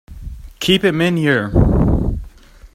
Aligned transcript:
Keep 0.59 0.83
him 0.83 0.99
in 0.99 1.15
here! 1.15 1.51